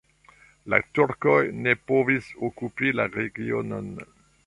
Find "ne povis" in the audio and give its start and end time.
1.67-2.33